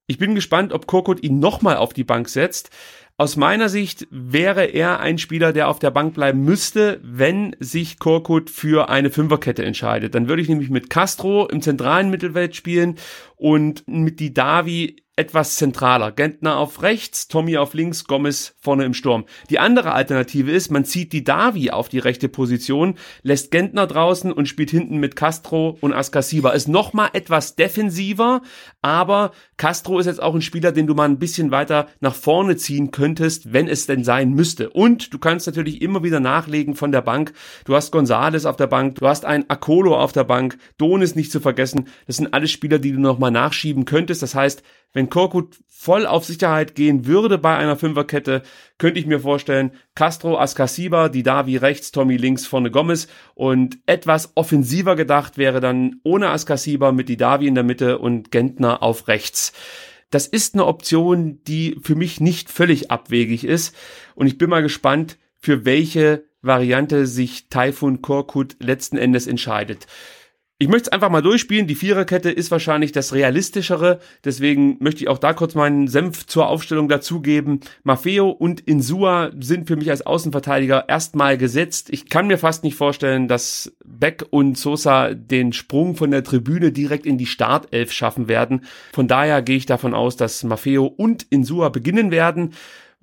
ich 0.08 0.18
bin 0.18 0.36
gespannt, 0.36 0.74
ob 0.74 0.88
Kokot 0.88 1.24
ihn 1.24 1.40
nochmal 1.40 1.78
auf 1.78 1.94
die 1.94 2.04
Bank 2.04 2.30
setzt. 2.30 2.70
Aus 3.16 3.36
meiner 3.36 3.70
Sicht 3.70 4.08
wäre 4.10 4.66
er 4.66 5.00
ein 5.00 5.20
Spieler, 5.20 5.54
der 5.54 5.70
auf 5.70 5.78
der 5.78 5.92
Bank 5.92 6.16
bleiben 6.16 6.44
müsste, 6.44 7.00
wenn 7.04 7.56
sich 7.60 8.00
Korkut 8.00 8.50
für 8.50 8.90
eine 8.90 9.12
Fünferkette 9.12 9.64
entscheidet. 9.64 10.16
Dann 10.16 10.28
würde 10.28 10.42
ich 10.42 10.50
nämlich 10.50 10.72
mit 10.72 10.90
Castro 10.90 11.46
im 11.46 11.62
zentralen 11.62 12.10
Mittelfeld 12.10 12.56
spielen 12.56 12.96
und 13.36 13.84
mit 13.88 14.20
Didavi 14.20 15.04
etwas 15.16 15.58
zentraler. 15.58 16.12
Gentner 16.12 16.58
auf 16.58 16.82
rechts, 16.82 17.28
Tommy 17.28 17.58
auf 17.58 17.76
links, 17.76 18.06
Gomez 18.06 18.56
vorne 18.60 18.84
im 18.84 18.96
Sturm. 18.96 19.26
Die 19.50 19.60
andere 19.60 19.92
Alternative 19.92 20.52
ist, 20.52 20.72
man 20.72 20.86
zieht 20.86 21.14
die 21.14 21.24
Davi 21.24 21.70
auf 21.70 21.88
die 21.88 22.00
rechte 22.00 22.30
Position, 22.30 22.96
lässt 23.22 23.52
Gentner 23.52 23.86
draußen 23.86 24.32
und 24.32 24.48
spielt 24.48 24.72
hinten 24.72 24.98
mit 24.98 25.16
Castro 25.16 25.78
und 25.82 25.94
Askasiba. 25.94 26.52
Ist 26.52 26.68
nochmal 26.68 27.10
etwas 27.14 27.56
defensiver, 27.56 28.42
aber 28.82 29.32
Castro 29.58 30.00
ist 30.00 30.08
jetzt 30.08 30.22
auch 30.22 30.34
ein 30.34 30.42
Spieler, 30.42 30.72
den 30.72 30.88
du 30.88 30.96
mal 30.96 31.08
ein 31.08 31.20
bisschen 31.20 31.52
weiter 31.52 31.90
nach 32.00 32.16
vorne 32.16 32.56
ziehen 32.56 32.90
könntest, 32.90 33.03
wenn 33.04 33.68
es 33.68 33.86
denn 33.86 34.04
sein 34.04 34.32
müsste. 34.32 34.70
Und 34.70 35.14
du 35.14 35.20
kannst 35.20 35.46
natürlich 35.48 35.82
immer 35.82 36.04
wieder 36.04 36.20
nachlegen 36.20 36.76
von 36.76 36.92
der 36.92 37.02
Bank. 37.02 37.34
Du 37.66 37.76
hast 37.76 37.92
Gonzales 37.92 38.46
auf 38.46 38.56
der 38.56 38.68
Bank, 38.68 38.96
du 38.96 39.08
hast 39.08 39.26
einen 39.26 39.50
Akolo 39.50 39.96
auf 39.98 40.12
der 40.12 40.24
Bank, 40.24 40.58
Don 40.78 41.02
ist 41.02 41.16
nicht 41.16 41.32
zu 41.32 41.40
vergessen. 41.40 41.88
Das 42.08 42.18
sind 42.18 42.34
alles 42.34 42.52
Spieler, 42.52 42.80
die 42.80 42.92
du 42.92 43.00
nochmal 43.00 43.32
nachschieben 43.32 43.86
könntest. 43.86 44.22
Das 44.22 44.36
heißt, 44.36 44.64
wenn 44.94 45.10
Korkut 45.10 45.58
voll 45.68 46.06
auf 46.06 46.24
Sicherheit 46.24 46.76
gehen 46.76 47.08
würde 47.08 47.40
bei 47.40 47.58
einer 47.58 47.76
Fünferkette, 47.76 48.44
könnte 48.78 49.00
ich 49.00 49.08
mir 49.08 49.20
vorstellen, 49.20 49.72
Castro, 49.96 50.38
Askasiba, 50.38 51.10
die 51.10 51.24
Davi 51.24 51.58
rechts, 51.58 51.92
Tommy 51.92 52.16
links, 52.16 52.46
vorne 52.46 52.70
Gomez 52.70 53.08
und 53.34 53.80
etwas 53.88 54.32
offensiver 54.36 54.96
gedacht 54.96 55.38
wäre 55.38 55.60
dann 55.60 56.00
ohne 56.04 56.30
Askasiba 56.30 56.92
mit 56.92 57.10
die 57.10 57.18
Davi 57.18 57.48
in 57.48 57.56
der 57.56 57.64
Mitte 57.64 57.98
und 57.98 58.32
Gentner 58.32 58.84
auf 58.84 59.08
rechts. 59.08 59.52
Das 60.14 60.28
ist 60.28 60.54
eine 60.54 60.68
Option, 60.68 61.44
die 61.46 61.76
für 61.82 61.96
mich 61.96 62.22
nicht 62.22 62.52
völlig 62.52 62.92
abwegig 62.92 63.44
ist 63.46 63.76
und 64.14 64.28
ich 64.28 64.38
bin 64.38 64.48
mal 64.48 64.62
gespannt, 64.62 65.18
für 65.40 65.66
welche 65.66 66.26
Variante 66.44 67.08
sich 67.08 67.50
Taifun 67.50 68.04
Korkut 68.04 68.56
letzten 68.60 68.98
Endes 68.98 69.26
entscheidet. 69.26 69.88
Ich 70.64 70.70
möchte 70.70 70.88
es 70.88 70.94
einfach 70.94 71.10
mal 71.10 71.22
durchspielen. 71.22 71.68
Die 71.68 71.76
Viererkette 71.76 72.32
ist 72.32 72.50
wahrscheinlich 72.50 72.94
das 72.94 73.12
realistischere. 73.12 74.00
Deswegen 74.24 74.78
möchte 74.80 75.04
ich 75.04 75.10
auch 75.10 75.18
da 75.18 75.34
kurz 75.34 75.56
meinen 75.56 75.90
Senf 75.90 76.26
zur 76.26 76.48
Aufstellung 76.48 76.88
dazugeben. 76.88 77.60
Maffeo 77.84 78.30
und 78.30 78.62
Insua 78.62 79.32
sind 79.38 79.68
für 79.68 79.76
mich 79.76 79.90
als 79.90 80.06
Außenverteidiger 80.06 80.88
erstmal 80.88 81.38
gesetzt. 81.38 81.90
Ich 81.92 82.08
kann 82.08 82.28
mir 82.28 82.38
fast 82.38 82.64
nicht 82.64 82.78
vorstellen, 82.78 83.28
dass 83.28 83.74
Beck 83.84 84.24
und 84.30 84.58
Sosa 84.58 85.14
den 85.14 85.52
Sprung 85.52 85.98
von 85.98 86.12
der 86.12 86.24
Tribüne 86.24 86.72
direkt 86.72 87.06
in 87.06 87.18
die 87.18 87.26
Startelf 87.26 87.92
schaffen 87.92 88.30
werden. 88.30 88.62
Von 88.94 89.10
daher 89.10 89.42
gehe 89.42 89.58
ich 89.58 89.66
davon 89.66 89.94
aus, 89.94 90.16
dass 90.16 90.46
Maffeo 90.46 90.86
und 90.86 91.28
Insua 91.30 91.68
beginnen 91.68 92.10
werden. 92.10 92.54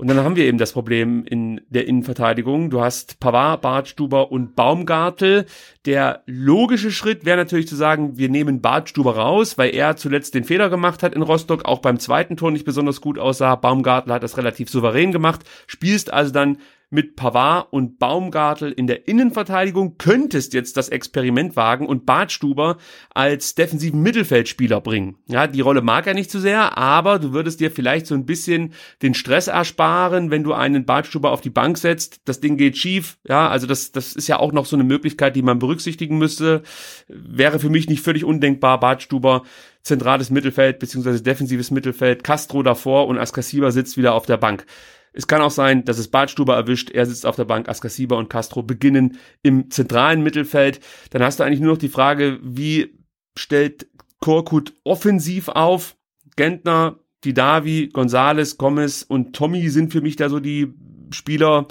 Und 0.00 0.09
dann 0.09 0.16
haben 0.25 0.35
wir 0.35 0.47
eben 0.47 0.57
das 0.57 0.73
Problem 0.73 1.26
in 1.26 1.61
der 1.69 1.87
Innenverteidigung. 1.87 2.71
Du 2.71 2.80
hast 2.80 3.21
Pavard, 3.21 3.61
Bartstuber 3.61 4.33
und 4.33 4.57
Baumgartel. 4.57 5.45
Der 5.85 6.23
logische 6.25 6.90
Schritt 6.90 7.26
wäre 7.26 7.37
natürlich 7.37 7.69
zu 7.69 7.76
sagen, 7.76 8.16
wir 8.16 8.30
nehmen 8.30 8.62
Bartstuber 8.62 9.16
raus, 9.16 9.59
weil 9.59 9.75
er 9.75 9.97
zuletzt 9.97 10.35
den 10.35 10.45
Fehler 10.45 10.71
gemacht 10.71 11.02
hat 11.02 11.14
in 11.14 11.21
Rostock, 11.21 11.66
auch 11.66 11.80
beim 11.80 11.99
zweiten 11.99 12.38
Tor 12.38 12.50
nicht 12.50 12.64
besonders 12.64 13.02
gut 13.02 13.19
aussah. 13.19 13.57
Baumgartel 13.57 14.14
hat 14.14 14.23
das 14.23 14.38
relativ 14.38 14.71
souverän 14.71 15.12
gemacht. 15.12 15.42
Spielst 15.66 16.11
also 16.11 16.33
dann 16.33 16.57
mit 16.90 17.16
Pavard 17.16 17.73
und 17.73 17.99
Baumgartel 17.99 18.73
in 18.73 18.87
der 18.87 19.09
Innenverteidigung, 19.09 19.97
könntest 19.97 20.52
jetzt 20.54 20.76
das 20.76 20.88
Experiment 20.88 21.56
wagen 21.56 21.87
und 21.87 22.04
Bartstuber 22.04 22.76
als 23.14 23.54
defensiven 23.54 24.02
Mittelfeldspieler 24.02 24.80
bringen. 24.80 25.16
Ja, 25.26 25.47
die 25.47 25.61
Rolle 25.61 25.82
mag 25.82 26.06
er 26.06 26.14
nicht 26.14 26.30
so 26.30 26.40
sehr, 26.40 26.76
aber 26.76 27.18
du 27.18 27.32
würdest 27.32 27.61
dir 27.61 27.70
vielleicht 27.70 28.06
so 28.06 28.14
ein 28.14 28.26
bisschen 28.26 28.75
den 29.02 29.14
Stress 29.14 29.47
ersparen, 29.47 30.30
wenn 30.30 30.42
du 30.42 30.52
einen 30.52 30.85
Bartstuber 30.85 31.30
auf 31.30 31.40
die 31.40 31.50
Bank 31.50 31.78
setzt. 31.78 32.20
Das 32.25 32.40
Ding 32.40 32.56
geht 32.56 32.76
schief. 32.76 33.18
Ja, 33.26 33.49
also 33.49 33.66
das, 33.66 33.92
das 33.92 34.14
ist 34.14 34.26
ja 34.26 34.38
auch 34.38 34.52
noch 34.52 34.66
so 34.66 34.76
eine 34.76 34.85
Möglichkeit, 34.85 35.37
die 35.37 35.42
man 35.42 35.61
berücksichtigen 35.61 36.18
müsste. 36.18 36.62
Wäre 37.09 37.61
für 37.61 37.70
mich 37.70 37.88
nicht 37.88 38.02
völlig 38.02 38.25
undenkbar, 38.25 38.80
Bartstuber 38.80 39.44
zentrales 39.82 40.30
Mittelfeld 40.30 40.78
beziehungsweise 40.78 41.23
defensives 41.23 41.70
Mittelfeld, 41.70 42.25
Castro 42.25 42.62
davor 42.62 43.06
und 43.06 43.18
Askasiba 43.18 43.70
sitzt 43.70 43.97
wieder 43.97 44.14
auf 44.14 44.26
der 44.26 44.37
Bank. 44.37 44.66
Es 45.12 45.26
kann 45.26 45.42
auch 45.42 45.50
sein, 45.50 45.84
dass 45.84 45.98
es 45.98 46.08
Bartstuber 46.08 46.54
erwischt, 46.54 46.90
er 46.90 47.06
sitzt 47.06 47.26
auf 47.26 47.36
der 47.36 47.44
Bank, 47.44 47.68
Askasiba 47.68 48.16
und 48.16 48.30
Castro 48.30 48.62
beginnen 48.62 49.18
im 49.42 49.70
zentralen 49.70 50.22
Mittelfeld. 50.22 50.80
Dann 51.10 51.22
hast 51.22 51.40
du 51.40 51.44
eigentlich 51.44 51.60
nur 51.60 51.72
noch 51.72 51.78
die 51.78 51.88
Frage, 51.88 52.38
wie 52.42 52.98
stellt 53.36 53.88
Korkut 54.20 54.74
offensiv 54.84 55.48
auf? 55.48 55.96
Gentner, 56.36 57.00
Didavi, 57.24 57.90
Gonzales, 57.92 58.56
Gomez 58.56 59.02
und 59.02 59.34
Tommy 59.34 59.68
sind 59.68 59.92
für 59.92 60.00
mich 60.00 60.16
da 60.16 60.28
so 60.28 60.40
die 60.40 60.72
Spieler, 61.10 61.66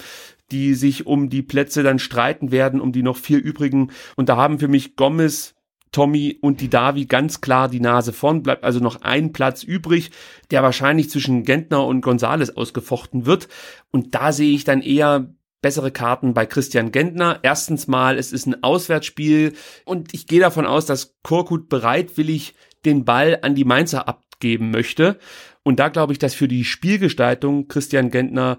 die 0.50 0.74
sich 0.74 1.06
um 1.06 1.30
die 1.30 1.42
Plätze 1.42 1.82
dann 1.82 1.98
streiten 1.98 2.50
werden, 2.50 2.80
um 2.80 2.92
die 2.92 3.02
noch 3.02 3.16
vier 3.16 3.42
übrigen. 3.42 3.90
Und 4.16 4.28
da 4.28 4.36
haben 4.36 4.58
für 4.58 4.68
mich 4.68 4.96
Gomez, 4.96 5.54
Tommy 5.92 6.38
und 6.40 6.60
die 6.60 6.70
Davi 6.70 7.06
ganz 7.06 7.40
klar 7.40 7.68
die 7.68 7.80
Nase 7.80 8.12
vorn, 8.12 8.42
bleibt 8.42 8.64
also 8.64 8.80
noch 8.80 9.02
ein 9.02 9.32
Platz 9.32 9.62
übrig, 9.62 10.10
der 10.50 10.62
wahrscheinlich 10.62 11.10
zwischen 11.10 11.44
Gentner 11.44 11.84
und 11.86 12.00
Gonzales 12.00 12.56
ausgefochten 12.56 13.26
wird. 13.26 13.48
Und 13.90 14.14
da 14.14 14.32
sehe 14.32 14.54
ich 14.54 14.64
dann 14.64 14.82
eher 14.82 15.34
bessere 15.62 15.90
Karten 15.90 16.32
bei 16.34 16.46
Christian 16.46 16.92
Gentner. 16.92 17.40
Erstens 17.42 17.86
mal, 17.86 18.18
es 18.18 18.32
ist 18.32 18.46
ein 18.46 18.62
Auswärtsspiel 18.62 19.54
und 19.84 20.14
ich 20.14 20.26
gehe 20.26 20.40
davon 20.40 20.66
aus, 20.66 20.86
dass 20.86 21.16
Korkut 21.22 21.68
bereitwillig 21.68 22.54
den 22.84 23.04
Ball 23.04 23.38
an 23.42 23.54
die 23.54 23.64
Mainzer 23.64 24.08
abgeben 24.08 24.70
möchte. 24.70 25.18
Und 25.62 25.78
da 25.80 25.88
glaube 25.88 26.12
ich, 26.12 26.18
dass 26.18 26.34
für 26.34 26.48
die 26.48 26.64
Spielgestaltung 26.64 27.68
Christian 27.68 28.10
Gentner 28.10 28.58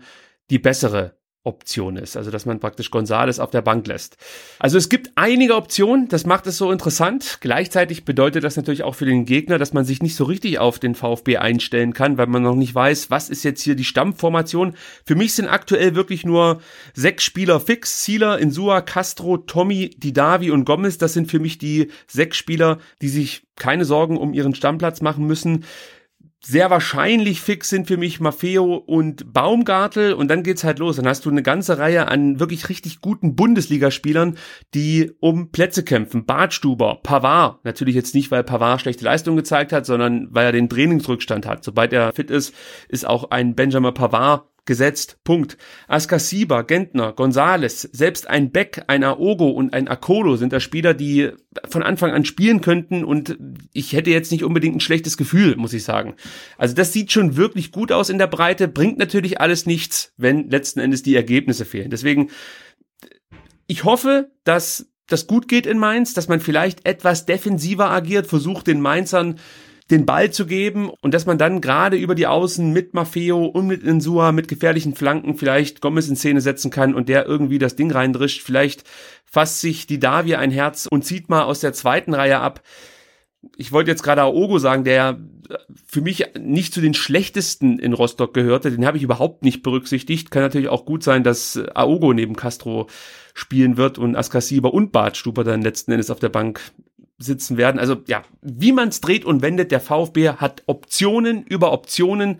die 0.49 0.59
bessere 0.59 1.20
Option 1.43 1.97
ist, 1.97 2.17
also 2.17 2.29
dass 2.29 2.45
man 2.45 2.59
praktisch 2.59 2.91
Gonzales 2.91 3.39
auf 3.39 3.49
der 3.49 3.63
Bank 3.63 3.87
lässt. 3.87 4.17
Also 4.59 4.77
es 4.77 4.89
gibt 4.89 5.09
einige 5.15 5.55
Optionen, 5.55 6.07
das 6.07 6.27
macht 6.27 6.45
es 6.45 6.57
so 6.57 6.71
interessant. 6.71 7.39
Gleichzeitig 7.41 8.05
bedeutet 8.05 8.43
das 8.43 8.57
natürlich 8.57 8.83
auch 8.83 8.93
für 8.93 9.05
den 9.05 9.25
Gegner, 9.25 9.57
dass 9.57 9.73
man 9.73 9.83
sich 9.83 10.03
nicht 10.03 10.15
so 10.15 10.25
richtig 10.25 10.59
auf 10.59 10.77
den 10.77 10.93
VfB 10.93 11.37
einstellen 11.37 11.93
kann, 11.93 12.19
weil 12.19 12.27
man 12.27 12.43
noch 12.43 12.55
nicht 12.55 12.75
weiß, 12.75 13.09
was 13.09 13.31
ist 13.31 13.43
jetzt 13.43 13.63
hier 13.63 13.73
die 13.73 13.83
Stammformation. 13.83 14.75
Für 15.03 15.15
mich 15.15 15.33
sind 15.33 15.47
aktuell 15.47 15.95
wirklich 15.95 16.25
nur 16.25 16.61
sechs 16.93 17.23
Spieler 17.23 17.59
fix. 17.59 18.03
Zieler, 18.03 18.37
Insua, 18.37 18.81
Castro, 18.81 19.37
Tommy, 19.37 19.89
Didavi 19.97 20.51
und 20.51 20.65
Gomez. 20.65 20.99
Das 20.99 21.13
sind 21.13 21.31
für 21.31 21.39
mich 21.39 21.57
die 21.57 21.87
sechs 22.07 22.37
Spieler, 22.37 22.77
die 23.01 23.09
sich 23.09 23.47
keine 23.55 23.85
Sorgen 23.85 24.17
um 24.17 24.33
ihren 24.33 24.53
Stammplatz 24.53 25.01
machen 25.01 25.25
müssen 25.25 25.65
sehr 26.43 26.71
wahrscheinlich 26.71 27.39
fix 27.39 27.69
sind 27.69 27.87
für 27.87 27.97
mich 27.97 28.19
Maffeo 28.19 28.75
und 28.75 29.31
Baumgartel 29.31 30.13
und 30.13 30.27
dann 30.27 30.41
geht's 30.41 30.63
halt 30.63 30.79
los. 30.79 30.95
Dann 30.95 31.07
hast 31.07 31.25
du 31.25 31.29
eine 31.29 31.43
ganze 31.43 31.77
Reihe 31.77 32.07
an 32.07 32.39
wirklich 32.39 32.67
richtig 32.67 32.99
guten 32.99 33.35
Bundesligaspielern, 33.35 34.37
die 34.73 35.11
um 35.19 35.51
Plätze 35.51 35.83
kämpfen. 35.83 36.25
Bartstuber, 36.25 36.99
Pavard, 37.03 37.63
natürlich 37.63 37.93
jetzt 37.93 38.15
nicht, 38.15 38.31
weil 38.31 38.43
Pavard 38.43 38.81
schlechte 38.81 39.05
Leistung 39.05 39.35
gezeigt 39.35 39.71
hat, 39.71 39.85
sondern 39.85 40.29
weil 40.31 40.45
er 40.45 40.51
den 40.51 40.67
Trainingsrückstand 40.67 41.45
hat. 41.45 41.63
Sobald 41.63 41.93
er 41.93 42.11
fit 42.13 42.31
ist, 42.31 42.55
ist 42.89 43.07
auch 43.07 43.29
ein 43.29 43.53
Benjamin 43.53 43.93
Pavard 43.93 44.50
gesetzt. 44.65 45.17
Punkt. 45.23 45.57
Askasiba, 45.87 46.61
Gentner, 46.61 47.13
Gonzales, 47.13 47.81
selbst 47.81 48.27
ein 48.27 48.51
Beck, 48.51 48.83
ein 48.87 49.03
Aogo 49.03 49.49
und 49.49 49.73
ein 49.73 49.87
Akolo 49.87 50.35
sind 50.35 50.53
da 50.53 50.59
Spieler, 50.59 50.93
die 50.93 51.31
von 51.67 51.83
Anfang 51.83 52.11
an 52.11 52.25
spielen 52.25 52.61
könnten 52.61 53.03
und 53.03 53.37
ich 53.73 53.93
hätte 53.93 54.11
jetzt 54.11 54.31
nicht 54.31 54.43
unbedingt 54.43 54.75
ein 54.75 54.81
schlechtes 54.81 55.17
Gefühl, 55.17 55.55
muss 55.55 55.73
ich 55.73 55.83
sagen. 55.83 56.15
Also 56.57 56.75
das 56.75 56.93
sieht 56.93 57.11
schon 57.11 57.35
wirklich 57.35 57.71
gut 57.71 57.91
aus 57.91 58.09
in 58.09 58.19
der 58.19 58.27
Breite, 58.27 58.67
bringt 58.67 58.99
natürlich 58.99 59.41
alles 59.41 59.65
nichts, 59.65 60.13
wenn 60.17 60.49
letzten 60.49 60.79
Endes 60.79 61.01
die 61.01 61.15
Ergebnisse 61.15 61.65
fehlen. 61.65 61.89
Deswegen, 61.89 62.29
ich 63.67 63.83
hoffe, 63.83 64.31
dass 64.43 64.91
das 65.07 65.27
gut 65.27 65.47
geht 65.47 65.65
in 65.65 65.77
Mainz, 65.77 66.13
dass 66.13 66.27
man 66.27 66.39
vielleicht 66.39 66.87
etwas 66.87 67.25
defensiver 67.25 67.89
agiert, 67.89 68.27
versucht 68.27 68.67
den 68.67 68.79
Mainzern 68.79 69.39
den 69.91 70.05
Ball 70.05 70.31
zu 70.31 70.45
geben 70.45 70.89
und 71.01 71.13
dass 71.13 71.25
man 71.25 71.37
dann 71.37 71.61
gerade 71.61 71.97
über 71.97 72.15
die 72.15 72.27
Außen 72.27 72.71
mit 72.71 72.93
Maffeo 72.93 73.45
und 73.45 73.67
mit 73.67 73.83
Insua 73.83 74.31
mit 74.31 74.47
gefährlichen 74.47 74.95
Flanken 74.95 75.35
vielleicht 75.35 75.81
Gomez 75.81 76.07
in 76.07 76.15
Szene 76.15 76.41
setzen 76.41 76.71
kann 76.71 76.95
und 76.95 77.09
der 77.09 77.25
irgendwie 77.25 77.59
das 77.59 77.75
Ding 77.75 77.91
reindrischt. 77.91 78.41
Vielleicht 78.41 78.83
fasst 79.25 79.59
sich 79.59 79.87
die 79.87 79.99
Davia 79.99 80.39
ein 80.39 80.51
Herz 80.51 80.87
und 80.89 81.05
zieht 81.05 81.29
mal 81.29 81.43
aus 81.43 81.59
der 81.59 81.73
zweiten 81.73 82.13
Reihe 82.13 82.39
ab. 82.39 82.61
Ich 83.57 83.71
wollte 83.71 83.91
jetzt 83.91 84.03
gerade 84.03 84.21
Aogo 84.21 84.59
sagen, 84.59 84.83
der 84.83 85.19
für 85.85 86.01
mich 86.01 86.25
nicht 86.39 86.73
zu 86.73 86.81
den 86.81 86.93
schlechtesten 86.93 87.79
in 87.79 87.93
Rostock 87.93 88.33
gehörte. 88.33 88.71
Den 88.71 88.85
habe 88.85 88.97
ich 88.97 89.03
überhaupt 89.03 89.43
nicht 89.43 89.63
berücksichtigt. 89.63 90.31
Kann 90.31 90.43
natürlich 90.43 90.69
auch 90.69 90.85
gut 90.85 91.03
sein, 91.03 91.23
dass 91.23 91.59
Aogo 91.73 92.13
neben 92.13 92.35
Castro 92.35 92.87
spielen 93.33 93.77
wird 93.77 93.97
und 93.97 94.15
Askasiba 94.15 94.69
und 94.69 94.91
Bartstuber 94.91 95.43
dann 95.43 95.61
letzten 95.61 95.91
Endes 95.91 96.09
auf 96.09 96.19
der 96.19 96.29
Bank 96.29 96.61
sitzen 97.21 97.57
werden. 97.57 97.79
Also 97.79 97.97
ja, 98.07 98.23
wie 98.41 98.71
man 98.71 98.89
es 98.89 99.01
dreht 99.01 99.25
und 99.25 99.41
wendet, 99.41 99.71
der 99.71 99.79
VfB 99.79 100.29
hat 100.29 100.63
Optionen 100.65 101.43
über 101.43 101.71
Optionen. 101.71 102.39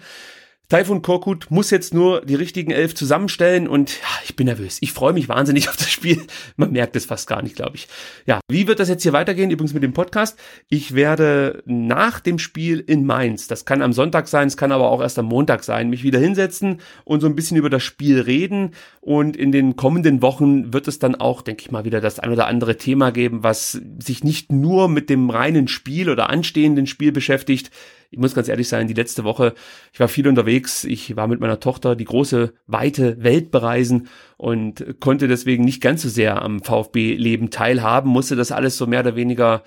Taifun 0.72 1.02
Korkut 1.02 1.48
muss 1.52 1.70
jetzt 1.70 1.94
nur 1.94 2.22
die 2.22 2.36
richtigen 2.36 2.72
elf 2.72 2.96
zusammenstellen 2.96 3.68
und 3.68 3.92
ja, 3.92 4.08
ich 4.24 4.38
bin 4.38 4.46
nervös. 4.46 4.78
Ich 4.80 4.94
freue 4.94 5.12
mich 5.12 5.28
wahnsinnig 5.28 5.68
auf 5.70 5.76
das 5.76 5.92
Spiel. 5.92 6.26
Man 6.56 6.72
merkt 6.72 6.96
es 6.96 7.04
fast 7.04 7.28
gar 7.28 7.42
nicht, 7.42 7.58
glaube 7.58 7.76
ich. 7.76 7.90
Ja, 8.26 8.40
wie 8.48 8.70
wird 8.70 8.80
das 8.80 8.88
jetzt 8.88 9.04
hier 9.04 9.12
weitergehen? 9.12 9.52
Übrigens 9.52 9.74
mit 9.74 9.84
dem 9.84 9.92
Podcast. 9.92 10.40
Ich 10.70 10.96
werde 10.96 11.62
nach 11.66 12.22
dem 12.22 12.40
Spiel 12.40 12.80
in 12.80 13.06
Mainz, 13.06 13.50
das 13.50 13.66
kann 13.66 13.82
am 13.82 13.92
Sonntag 13.92 14.30
sein, 14.30 14.48
es 14.48 14.56
kann 14.56 14.72
aber 14.72 14.90
auch 14.92 15.02
erst 15.02 15.20
am 15.20 15.26
Montag 15.26 15.66
sein, 15.66 15.90
mich 15.90 16.04
wieder 16.04 16.20
hinsetzen 16.20 16.80
und 17.04 17.20
so 17.20 17.28
ein 17.28 17.36
bisschen 17.36 17.58
über 17.58 17.70
das 17.70 17.84
Spiel 17.84 18.22
reden. 18.22 18.72
Und 19.02 19.36
in 19.36 19.52
den 19.52 19.76
kommenden 19.76 20.22
Wochen 20.22 20.72
wird 20.72 20.88
es 20.88 21.00
dann 21.00 21.16
auch, 21.16 21.42
denke 21.42 21.64
ich 21.64 21.72
mal, 21.72 21.84
wieder 21.84 22.00
das 22.00 22.18
ein 22.18 22.32
oder 22.32 22.48
andere 22.48 22.78
Thema 22.78 23.12
geben, 23.12 23.44
was 23.44 23.82
sich 24.00 24.24
nicht 24.24 24.54
nur 24.54 24.88
mit 24.88 25.10
dem 25.10 25.32
reinen 25.32 25.68
Spiel 25.68 26.10
oder 26.10 26.30
anstehenden 26.30 26.88
Spiel 26.88 27.12
beschäftigt, 27.12 27.72
ich 28.12 28.20
muss 28.20 28.36
ganz 28.36 28.50
ehrlich 28.50 28.68
sein, 28.68 28.88
die 28.88 28.94
letzte 28.94 29.24
Woche, 29.24 29.54
ich 29.94 30.00
war 30.00 30.10
viel 30.10 30.28
unterwegs, 30.28 30.84
ich 30.84 31.16
war 31.16 31.28
mit 31.28 31.40
meiner 31.40 31.62
Tochter 31.62 31.96
die 31.96 32.06
große, 32.06 32.54
weite 32.68 33.24
Welt 33.24 33.52
bereisen 33.52 34.10
und 34.36 35.00
konnte 35.00 35.30
deswegen 35.30 35.64
nicht 35.64 35.82
ganz 35.82 36.02
so 36.02 36.10
sehr 36.10 36.42
am 36.42 36.62
VfB-Leben 36.62 37.52
teilhaben, 37.52 38.12
musste 38.12 38.36
das 38.36 38.52
alles 38.52 38.78
so 38.78 38.86
mehr 38.86 39.00
oder 39.00 39.16
weniger 39.16 39.64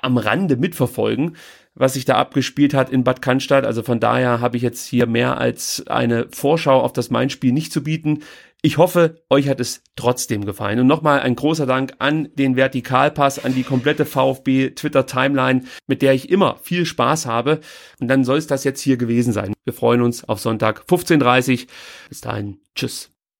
am 0.00 0.16
Rande 0.16 0.56
mitverfolgen, 0.56 1.36
was 1.74 1.94
sich 1.94 2.04
da 2.04 2.14
abgespielt 2.16 2.72
hat 2.72 2.90
in 2.90 3.02
Bad 3.02 3.20
Cannstatt. 3.20 3.64
Also 3.64 3.82
von 3.82 3.98
daher 3.98 4.40
habe 4.40 4.56
ich 4.56 4.62
jetzt 4.62 4.86
hier 4.86 5.06
mehr 5.06 5.38
als 5.38 5.84
eine 5.88 6.28
Vorschau 6.30 6.80
auf 6.80 6.92
das 6.92 7.10
Main-Spiel 7.10 7.52
nicht 7.52 7.72
zu 7.72 7.82
bieten. 7.82 8.22
Ich 8.60 8.76
hoffe, 8.76 9.22
euch 9.30 9.48
hat 9.48 9.60
es 9.60 9.84
trotzdem 9.94 10.44
gefallen. 10.44 10.80
Und 10.80 10.88
nochmal 10.88 11.20
ein 11.20 11.36
großer 11.36 11.64
Dank 11.64 11.94
an 11.98 12.28
den 12.34 12.56
Vertikalpass, 12.56 13.44
an 13.44 13.54
die 13.54 13.62
komplette 13.62 14.04
VfB 14.04 14.70
Twitter 14.70 15.06
Timeline, 15.06 15.62
mit 15.86 16.02
der 16.02 16.12
ich 16.12 16.28
immer 16.28 16.58
viel 16.62 16.84
Spaß 16.84 17.26
habe. 17.26 17.60
Und 18.00 18.08
dann 18.08 18.24
soll 18.24 18.38
es 18.38 18.48
das 18.48 18.64
jetzt 18.64 18.80
hier 18.80 18.96
gewesen 18.96 19.32
sein. 19.32 19.54
Wir 19.64 19.72
freuen 19.72 20.02
uns 20.02 20.24
auf 20.24 20.40
Sonntag 20.40 20.84
15.30 20.88 21.68
Bis 22.08 22.20
dahin. 22.20 22.58
Tschüss. 22.74 23.12